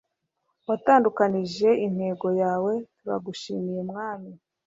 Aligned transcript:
Watandukanije 0.67 1.69
intego 1.87 2.27
yawe 2.41 2.73
Turagushimiye 2.97 3.81
Mwami 3.89 4.31